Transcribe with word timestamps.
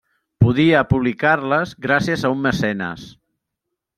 Podia 0.43 0.79
publicar-les 0.93 1.75
gràcies 1.85 2.25
a 2.29 2.33
un 2.37 2.43
mecenes. 2.47 3.07